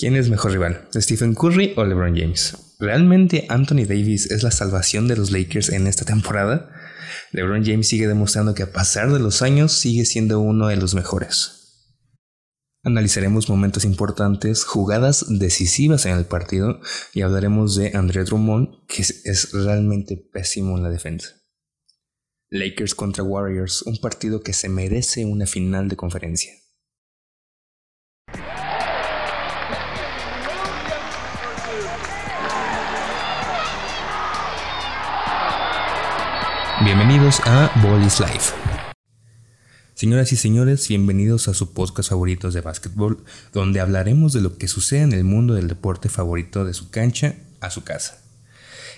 [0.00, 0.88] ¿Quién es mejor rival?
[0.94, 2.56] ¿Stephen Curry o LeBron James?
[2.78, 6.70] ¿Realmente Anthony Davis es la salvación de los Lakers en esta temporada?
[7.32, 10.94] LeBron James sigue demostrando que a pasar de los años sigue siendo uno de los
[10.94, 11.59] mejores.
[12.82, 16.80] Analizaremos momentos importantes, jugadas decisivas en el partido
[17.12, 21.28] y hablaremos de André Drummond, que es realmente pésimo en la defensa.
[22.48, 26.54] Lakers contra Warriors, un partido que se merece una final de conferencia.
[36.82, 38.59] Bienvenidos a Ball Life.
[40.00, 44.66] Señoras y señores, bienvenidos a su podcast favoritos de básquetbol, donde hablaremos de lo que
[44.66, 48.18] sucede en el mundo del deporte favorito de su cancha a su casa.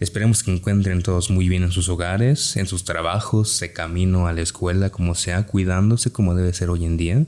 [0.00, 4.32] Esperemos que encuentren todos muy bien en sus hogares, en sus trabajos, de camino a
[4.32, 7.24] la escuela, como sea, cuidándose como debe ser hoy en día.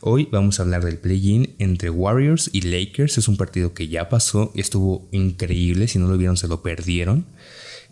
[0.00, 3.18] Hoy vamos a hablar del play-in entre Warriors y Lakers.
[3.18, 5.86] Es un partido que ya pasó y estuvo increíble.
[5.86, 7.26] Si no lo vieron, se lo perdieron.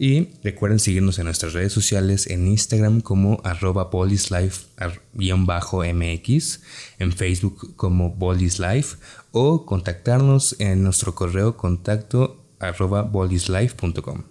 [0.03, 6.61] Y recuerden seguirnos en nuestras redes sociales en Instagram como arroba bolislife-mx,
[6.99, 8.97] en Facebook como bolislife
[9.31, 14.23] o contactarnos en nuestro correo contacto arroba bolislife.com.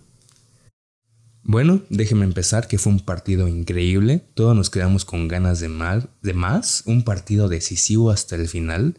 [1.44, 6.81] Bueno, déjenme empezar que fue un partido increíble, todos nos quedamos con ganas de más,
[6.88, 8.98] un partido decisivo hasta el final.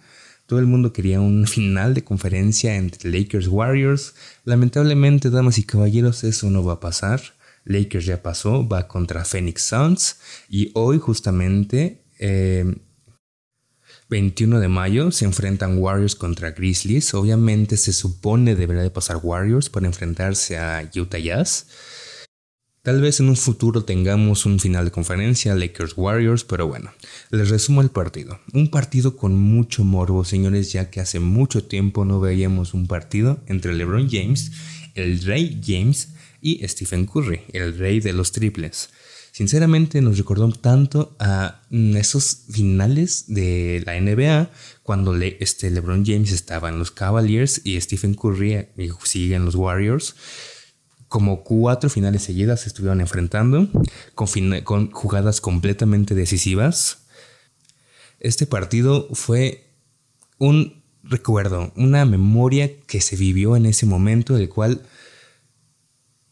[0.51, 4.17] Todo el mundo quería un final de conferencia entre Lakers Warriors.
[4.45, 7.21] Lamentablemente, damas y caballeros, eso no va a pasar.
[7.65, 10.17] Lakers ya pasó, va contra Phoenix Suns.
[10.49, 12.03] Y hoy justamente,
[14.09, 17.15] 21 eh, de mayo, se enfrentan Warriors contra Grizzlies.
[17.15, 21.69] Obviamente se supone debería de pasar Warriors para enfrentarse a Utah Jazz.
[22.83, 26.91] Tal vez en un futuro tengamos un final de conferencia Lakers Warriors, pero bueno,
[27.31, 28.41] les resumo el partido.
[28.55, 33.43] Un partido con mucho morbo, señores, ya que hace mucho tiempo no veíamos un partido
[33.49, 34.53] entre LeBron James,
[34.95, 38.89] el rey James, y Stephen Curry, el rey de los triples.
[39.31, 44.51] Sinceramente nos recordó tanto a esos finales de la NBA
[44.83, 48.69] cuando este LeBron James estaba en los Cavaliers y Stephen Curry
[49.05, 50.17] sigue en los Warriors
[51.11, 53.69] como cuatro finales seguidas se estuvieron enfrentando
[54.15, 56.99] con, jugadas completamente decisivas.
[58.21, 59.67] Este partido fue
[60.39, 64.83] un recuerdo, una memoria que se vivió en ese momento, del cual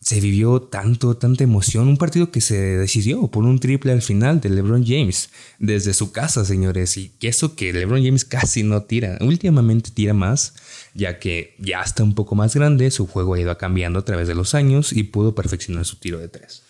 [0.08, 1.86] se vivió tanto, tanta emoción.
[1.86, 6.12] Un partido que se decidió por un triple al final de LeBron James desde su
[6.12, 6.96] casa, señores.
[6.96, 9.18] Y eso que LeBron James casi no tira.
[9.20, 10.54] Últimamente tira más,
[10.94, 12.90] ya que ya está un poco más grande.
[12.90, 16.18] Su juego ha ido cambiando a través de los años y pudo perfeccionar su tiro
[16.18, 16.62] de tres.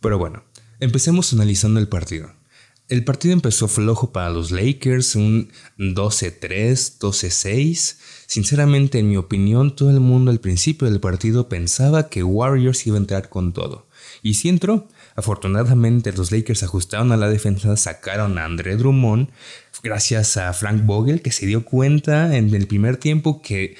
[0.00, 0.44] Pero bueno,
[0.78, 2.30] empecemos analizando el partido.
[2.92, 7.96] El partido empezó flojo para los Lakers, un 12-3, 12-6.
[8.26, 12.96] Sinceramente, en mi opinión, todo el mundo al principio del partido pensaba que Warriors iba
[12.96, 13.88] a entrar con todo.
[14.22, 14.88] Y sí entró.
[15.16, 19.30] Afortunadamente, los Lakers ajustaron a la defensa, sacaron a André Drummond,
[19.82, 23.74] gracias a Frank Vogel, que se dio cuenta en el primer tiempo que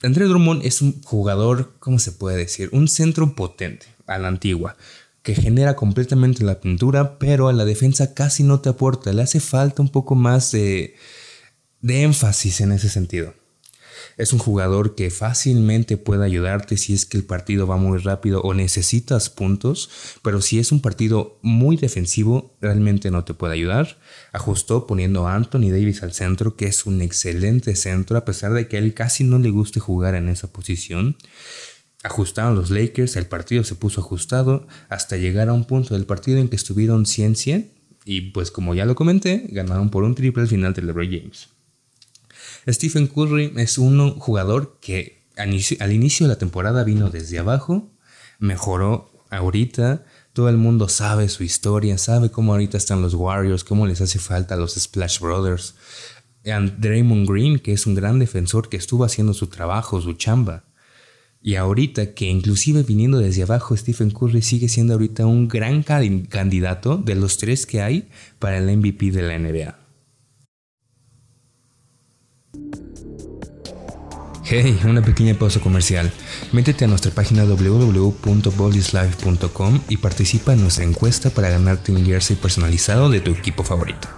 [0.00, 2.68] André Drummond es un jugador, ¿cómo se puede decir?
[2.70, 4.76] Un centro potente a la antigua
[5.24, 9.10] que genera completamente la pintura, pero a la defensa casi no te aporta.
[9.12, 10.96] Le hace falta un poco más de,
[11.80, 13.32] de énfasis en ese sentido.
[14.18, 18.42] Es un jugador que fácilmente puede ayudarte si es que el partido va muy rápido
[18.42, 19.88] o necesitas puntos,
[20.22, 23.98] pero si es un partido muy defensivo, realmente no te puede ayudar.
[24.30, 28.68] Ajustó poniendo a Anthony Davis al centro, que es un excelente centro, a pesar de
[28.68, 31.16] que a él casi no le guste jugar en esa posición.
[32.04, 36.38] Ajustaron los Lakers, el partido se puso ajustado hasta llegar a un punto del partido
[36.38, 37.70] en que estuvieron 100-100
[38.04, 41.48] y pues como ya lo comenté, ganaron por un triple al final de LeBron James.
[42.68, 47.90] Stephen Curry es un jugador que al inicio de la temporada vino desde abajo,
[48.38, 53.86] mejoró ahorita, todo el mundo sabe su historia, sabe cómo ahorita están los Warriors, cómo
[53.86, 55.74] les hace falta los Splash Brothers.
[56.44, 60.64] Draymond Green, que es un gran defensor que estuvo haciendo su trabajo, su chamba.
[61.46, 66.96] Y ahorita que inclusive viniendo desde abajo, Stephen Curry sigue siendo ahorita un gran candidato
[66.96, 68.08] de los tres que hay
[68.38, 69.78] para el MVP de la NBA.
[74.46, 76.10] Hey, una pequeña pausa comercial.
[76.52, 83.10] Métete a nuestra página www.bolislife.com y participa en nuestra encuesta para ganarte un jersey personalizado
[83.10, 84.08] de tu equipo favorito.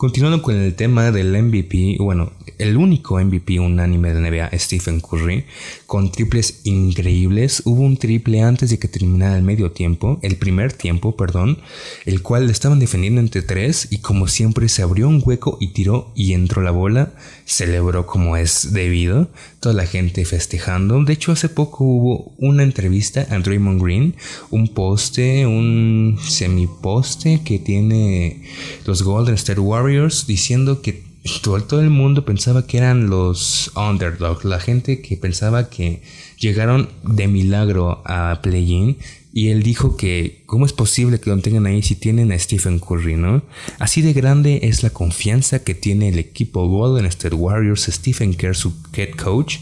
[0.00, 5.44] Continuando con el tema del MVP, bueno, el único MVP unánime de NBA, Stephen Curry,
[5.86, 7.62] con triples increíbles.
[7.64, 11.58] Hubo un triple antes de que terminara el medio tiempo, el primer tiempo, perdón,
[12.04, 15.68] el cual le estaban defendiendo entre tres y como siempre se abrió un hueco y
[15.68, 17.14] tiró y entró la bola.
[17.46, 19.30] Celebró como es debido,
[19.60, 21.02] toda la gente festejando.
[21.02, 24.14] De hecho, hace poco hubo una entrevista a Draymond Green,
[24.50, 28.42] un poste, un semiposte que tiene
[28.84, 31.09] los Golden State Warriors diciendo que
[31.42, 36.02] todo, el mundo pensaba que eran los underdogs, la gente que pensaba que
[36.38, 38.96] llegaron de milagro a play-in
[39.32, 42.78] y él dijo que cómo es posible que lo tengan ahí si tienen a Stephen
[42.78, 43.42] Curry, ¿no?
[43.78, 48.56] Así de grande es la confianza que tiene el equipo Golden State Warriors, Stephen Kerr,
[48.56, 49.58] su head coach,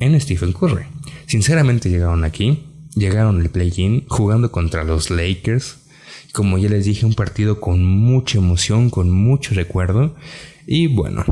[0.00, 0.84] en Stephen Curry.
[1.26, 2.64] Sinceramente llegaron aquí,
[2.94, 5.76] llegaron al play-in jugando contra los Lakers,
[6.32, 10.14] como ya les dije, un partido con mucha emoción, con mucho recuerdo.
[10.66, 11.24] Y bueno,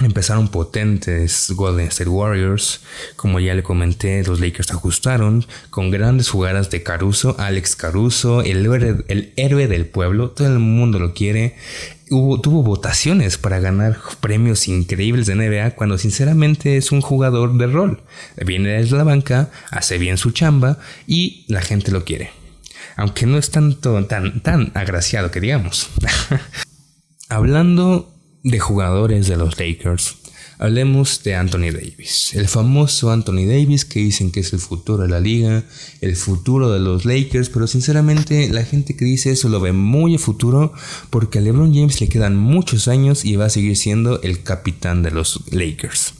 [0.00, 2.80] empezaron potentes Golden State Warriors.
[3.16, 8.66] Como ya le comenté, los Lakers ajustaron con grandes jugadas de Caruso, Alex Caruso, el
[8.66, 10.30] héroe, el héroe del pueblo.
[10.30, 11.56] Todo el mundo lo quiere.
[12.10, 17.66] Hubo, tuvo votaciones para ganar premios increíbles de NBA cuando sinceramente es un jugador de
[17.66, 18.02] rol.
[18.46, 22.37] Viene desde la banca, hace bien su chamba y la gente lo quiere
[22.98, 25.88] aunque no es tanto tan, tan agraciado que digamos.
[27.28, 28.12] Hablando
[28.42, 30.16] de jugadores de los Lakers,
[30.58, 35.08] hablemos de Anthony Davis, el famoso Anthony Davis que dicen que es el futuro de
[35.08, 35.62] la liga,
[36.00, 40.16] el futuro de los Lakers, pero sinceramente la gente que dice eso lo ve muy
[40.16, 40.72] a futuro
[41.10, 45.04] porque a LeBron James le quedan muchos años y va a seguir siendo el capitán
[45.04, 46.14] de los Lakers.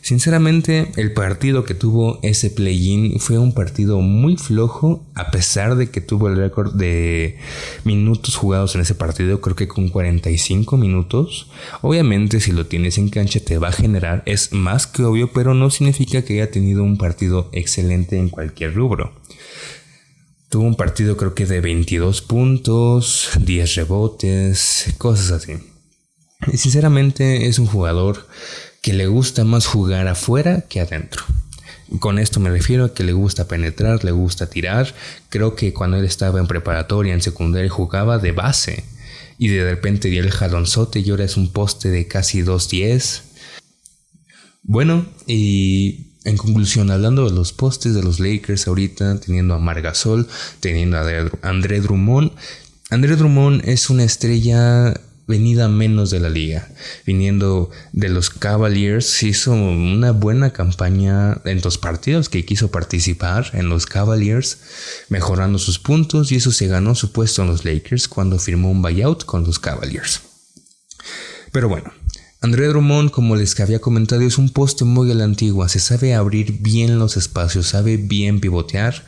[0.00, 5.90] Sinceramente, el partido que tuvo ese play-in fue un partido muy flojo, a pesar de
[5.90, 7.38] que tuvo el récord de
[7.84, 11.50] minutos jugados en ese partido, creo que con 45 minutos.
[11.80, 15.54] Obviamente, si lo tienes en cancha te va a generar, es más que obvio, pero
[15.54, 19.12] no significa que haya tenido un partido excelente en cualquier rubro.
[20.50, 25.54] Tuvo un partido creo que de 22 puntos, 10 rebotes, cosas así.
[26.52, 28.26] Y sinceramente es un jugador
[28.84, 31.24] que le gusta más jugar afuera que adentro.
[32.00, 34.94] Con esto me refiero a que le gusta penetrar, le gusta tirar.
[35.30, 38.84] Creo que cuando él estaba en preparatoria, en secundaria, jugaba de base.
[39.38, 43.22] Y de repente dio el jalonzote y ahora es un poste de casi 2.10.
[44.62, 50.28] Bueno, y en conclusión, hablando de los postes de los Lakers ahorita, teniendo a Margasol,
[50.60, 51.06] teniendo a
[51.40, 52.32] André Drummond.
[52.90, 54.92] André Drummond es una estrella
[55.26, 56.68] venida menos de la liga.
[57.06, 63.68] Viniendo de los Cavaliers, hizo una buena campaña en dos partidos que quiso participar en
[63.68, 64.58] los Cavaliers,
[65.08, 68.82] mejorando sus puntos y eso se ganó su puesto en los Lakers cuando firmó un
[68.82, 70.20] buyout con los Cavaliers.
[71.52, 71.92] Pero bueno,
[72.44, 76.12] André Drummond, como les había comentado, es un poste muy a la antigua, se sabe
[76.12, 79.02] abrir bien los espacios, sabe bien pivotear,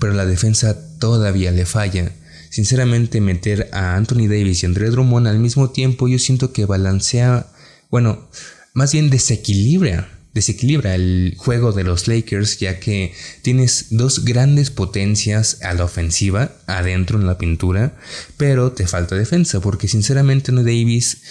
[0.00, 2.10] pero la defensa todavía le falla.
[2.50, 7.46] Sinceramente, meter a Anthony Davis y André Drummond al mismo tiempo, yo siento que balancea,
[7.90, 8.28] bueno,
[8.74, 15.62] más bien desequilibra, desequilibra el juego de los Lakers, ya que tienes dos grandes potencias
[15.62, 17.96] a la ofensiva, adentro en la pintura,
[18.36, 21.22] pero te falta defensa, porque sinceramente Anthony Davis,